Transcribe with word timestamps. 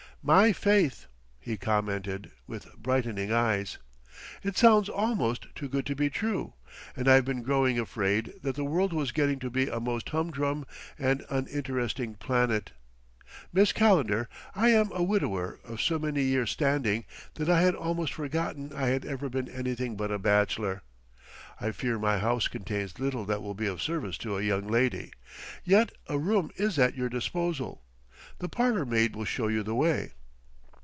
"My 0.23 0.53
faith!" 0.53 1.07
he 1.39 1.57
commented, 1.57 2.29
with 2.45 2.71
brightening 2.77 3.31
eyes. 3.33 3.79
"It 4.43 4.55
sounds 4.55 4.87
almost 4.87 5.47
too 5.55 5.67
good 5.67 5.83
to 5.87 5.95
be 5.95 6.11
true! 6.11 6.53
And 6.95 7.07
I've 7.07 7.25
been 7.25 7.41
growing 7.41 7.79
afraid 7.79 8.35
that 8.43 8.53
the 8.53 8.63
world 8.63 8.93
was 8.93 9.11
getting 9.11 9.39
to 9.39 9.49
be 9.49 9.67
a 9.67 9.79
most 9.79 10.09
humdrum 10.09 10.67
and 10.99 11.25
uninteresting 11.31 12.13
planet!... 12.13 12.69
Miss 13.51 13.73
Calendar, 13.73 14.29
I 14.53 14.69
am 14.69 14.91
a 14.91 15.01
widower 15.01 15.59
of 15.63 15.81
so 15.81 15.97
many 15.97 16.21
years 16.21 16.51
standing 16.51 17.05
that 17.33 17.49
I 17.49 17.61
had 17.61 17.73
almost 17.73 18.13
forgotten 18.13 18.71
I 18.75 18.89
had 18.89 19.05
ever 19.07 19.27
been 19.27 19.49
anything 19.49 19.95
but 19.97 20.11
a 20.11 20.19
bachelor. 20.19 20.83
I 21.59 21.71
fear 21.71 21.97
my 21.97 22.19
house 22.19 22.47
contains 22.47 22.99
little 22.99 23.25
that 23.25 23.41
will 23.41 23.55
be 23.55 23.65
of 23.65 23.81
service 23.81 24.19
to 24.19 24.37
a 24.37 24.43
young 24.43 24.67
lady. 24.67 25.13
Yet 25.63 25.93
a 26.07 26.19
room 26.19 26.51
is 26.57 26.77
at 26.77 26.93
your 26.93 27.09
disposal; 27.09 27.81
the 28.37 28.47
parlor 28.47 28.85
maid 28.85 29.13
shall 29.15 29.23
show 29.25 29.47
you 29.47 29.61
the 29.63 29.73
way. 29.73 30.13